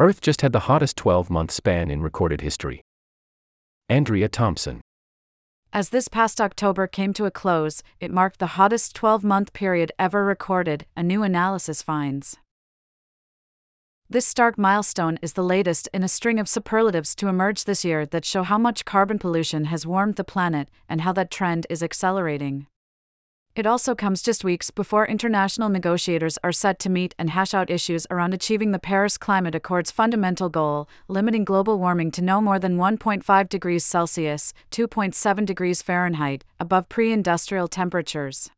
[0.00, 2.80] Earth just had the hottest 12 month span in recorded history.
[3.90, 4.80] Andrea Thompson.
[5.74, 9.92] As this past October came to a close, it marked the hottest 12 month period
[9.98, 12.38] ever recorded, a new analysis finds.
[14.08, 18.06] This stark milestone is the latest in a string of superlatives to emerge this year
[18.06, 21.82] that show how much carbon pollution has warmed the planet and how that trend is
[21.82, 22.66] accelerating.
[23.56, 27.68] It also comes just weeks before international negotiators are set to meet and hash out
[27.68, 32.60] issues around achieving the Paris Climate Accord's fundamental goal, limiting global warming to no more
[32.60, 38.50] than 1.5 degrees Celsius, 2.7 degrees Fahrenheit, above pre industrial temperatures.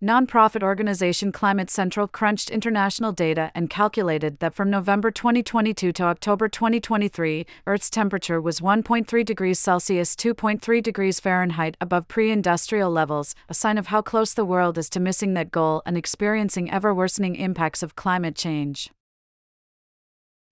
[0.00, 6.48] Nonprofit organization Climate Central crunched international data and calculated that from November 2022 to October
[6.48, 13.54] 2023, Earth's temperature was 1.3 degrees Celsius, 2.3 degrees Fahrenheit above pre industrial levels, a
[13.54, 17.34] sign of how close the world is to missing that goal and experiencing ever worsening
[17.34, 18.92] impacts of climate change.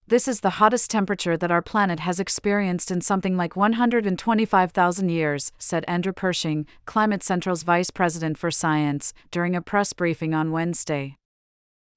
[0.09, 5.51] This is the hottest temperature that our planet has experienced in something like 125,000 years,
[5.59, 11.17] said Andrew Pershing, Climate Central's vice president for science, during a press briefing on Wednesday.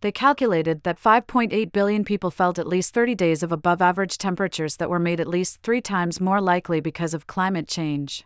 [0.01, 4.75] They calculated that 5.8 billion people felt at least 30 days of above average temperatures
[4.75, 8.23] that were made at least three times more likely because of climate change.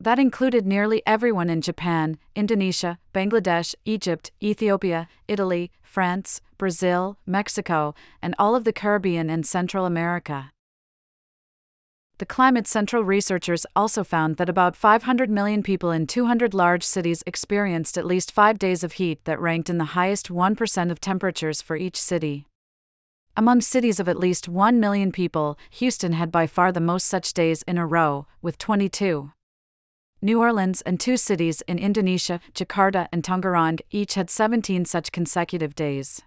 [0.00, 8.34] That included nearly everyone in Japan, Indonesia, Bangladesh, Egypt, Ethiopia, Italy, France, Brazil, Mexico, and
[8.38, 10.50] all of the Caribbean and Central America.
[12.18, 17.24] The Climate Central researchers also found that about 500 million people in 200 large cities
[17.26, 21.60] experienced at least five days of heat that ranked in the highest 1% of temperatures
[21.60, 22.46] for each city.
[23.36, 27.34] Among cities of at least 1 million people, Houston had by far the most such
[27.34, 29.32] days in a row, with 22.
[30.24, 35.74] New Orleans and two cities in Indonesia, Jakarta and Tangerang, each had 17 such consecutive
[35.74, 36.22] days.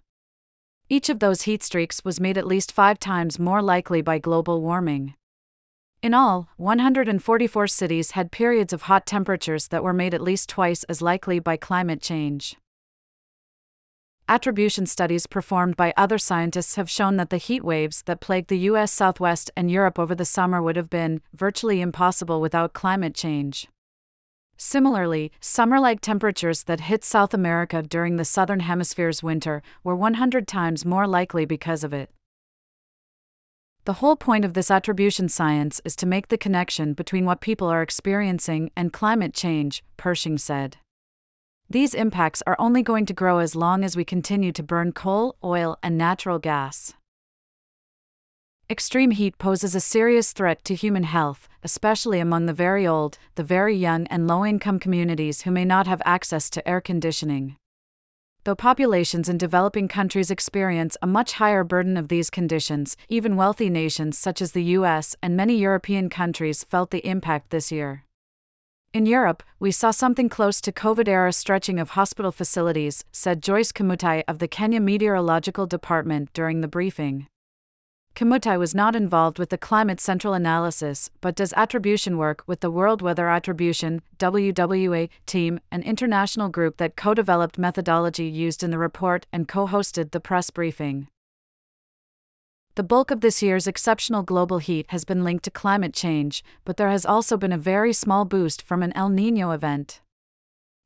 [0.88, 4.62] Each of those heat streaks was made at least five times more likely by global
[4.62, 5.16] warming.
[6.04, 10.84] In all, 144 cities had periods of hot temperatures that were made at least twice
[10.84, 12.56] as likely by climate change.
[14.30, 18.60] Attribution studies performed by other scientists have shown that the heat waves that plagued the
[18.70, 23.68] US Southwest and Europe over the summer would have been virtually impossible without climate change.
[24.58, 30.48] Similarly, summer like temperatures that hit South America during the Southern Hemisphere's winter were 100
[30.48, 32.10] times more likely because of it.
[33.86, 37.68] The whole point of this attribution science is to make the connection between what people
[37.70, 40.78] are experiencing and climate change, Pershing said.
[41.70, 45.38] These impacts are only going to grow as long as we continue to burn coal,
[45.44, 46.96] oil, and natural gas.
[48.70, 53.44] Extreme heat poses a serious threat to human health, especially among the very old, the
[53.44, 57.56] very young, and low income communities who may not have access to air conditioning.
[58.44, 63.70] Though populations in developing countries experience a much higher burden of these conditions, even wealthy
[63.70, 68.04] nations such as the US and many European countries felt the impact this year.
[68.94, 73.72] In Europe, we saw something close to COVID era stretching of hospital facilities, said Joyce
[73.72, 77.28] Kimutai of the Kenya Meteorological Department during the briefing.
[78.18, 82.72] Kimutai was not involved with the Climate Central analysis, but does attribution work with the
[82.72, 88.80] World Weather Attribution WWA team, an international group that co developed methodology used in the
[88.80, 91.08] report and co hosted the press briefing.
[92.74, 96.78] The bulk of this year's exceptional global heat has been linked to climate change, but
[96.78, 100.02] there has also been a very small boost from an El Nino event.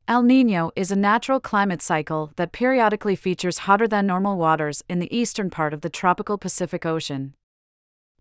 [0.07, 5.00] El Nino is a natural climate cycle that periodically features hotter than normal waters in
[5.00, 7.33] the eastern part of the tropical Pacific Ocean.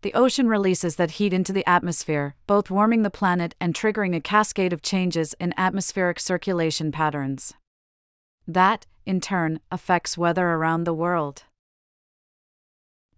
[0.02, 4.20] The ocean releases that heat into the atmosphere, both warming the planet and triggering a
[4.20, 7.54] cascade of changes in atmospheric circulation patterns.
[8.46, 11.44] That, in turn, affects weather around the world.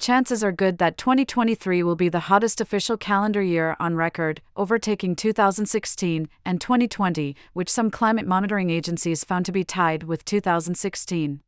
[0.03, 5.15] Chances are good that 2023 will be the hottest official calendar year on record, overtaking
[5.15, 11.41] 2016 and 2020, which some climate monitoring agencies found to be tied with 2016.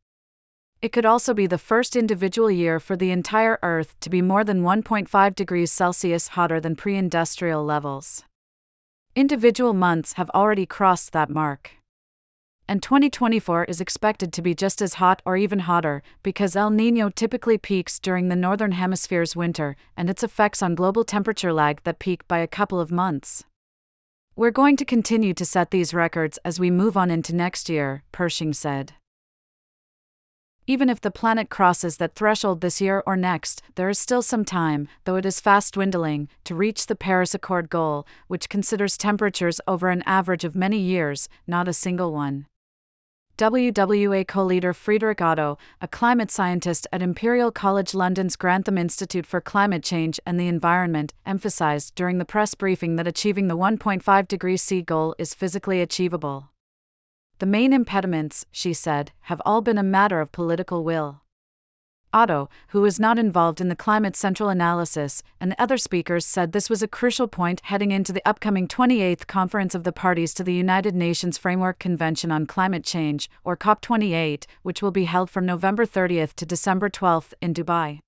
[0.81, 4.45] It could also be the first individual year for the entire Earth to be more
[4.45, 8.23] than 1.5 degrees Celsius hotter than pre industrial levels.
[9.17, 11.71] Individual months have already crossed that mark.
[12.67, 17.09] And 2024 is expected to be just as hot or even hotter, because El Nino
[17.09, 21.99] typically peaks during the Northern Hemisphere's winter, and its effects on global temperature lag that
[21.99, 23.43] peak by a couple of months.
[24.35, 28.03] We're going to continue to set these records as we move on into next year,
[28.11, 28.93] Pershing said.
[30.65, 34.43] Even if the planet crosses that threshold this year or next, there is still some
[34.43, 39.61] time, though it is fast dwindling, to reach the Paris Accord goal, which considers temperatures
[39.67, 42.47] over an average of many years, not a single one.
[43.37, 49.41] WWA co leader Friederike Otto, a climate scientist at Imperial College London's Grantham Institute for
[49.41, 54.61] Climate Change and the Environment, emphasized during the press briefing that achieving the 1.5 degrees
[54.61, 56.51] C goal is physically achievable.
[57.39, 61.21] The main impediments, she said, have all been a matter of political will.
[62.15, 66.69] Otto, who is not involved in the climate central analysis, and other speakers said this
[66.69, 70.53] was a crucial point heading into the upcoming 28th Conference of the Parties to the
[70.53, 75.85] United Nations Framework Convention on Climate Change, or COP28, which will be held from November
[75.85, 77.99] 30th to December 12th in Dubai.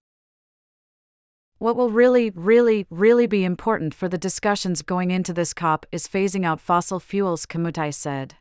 [1.57, 6.07] What will really, really, really be important for the discussions going into this COP is
[6.07, 8.35] phasing out fossil fuels, Kimutai said.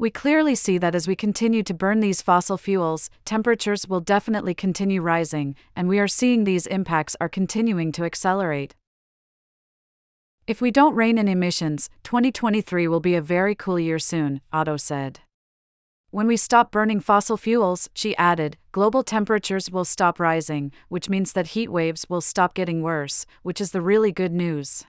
[0.00, 4.54] We clearly see that as we continue to burn these fossil fuels, temperatures will definitely
[4.54, 8.76] continue rising, and we are seeing these impacts are continuing to accelerate.
[10.46, 14.76] If we don't rein in emissions, 2023 will be a very cool year soon, Otto
[14.76, 15.18] said.
[16.10, 21.32] When we stop burning fossil fuels, she added, global temperatures will stop rising, which means
[21.32, 24.86] that heat waves will stop getting worse, which is the really good news.